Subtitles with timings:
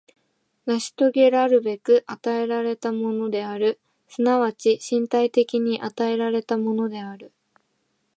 [0.65, 7.31] 成し遂げらるべく与えられたものである、即ち身体的に与えられたものである。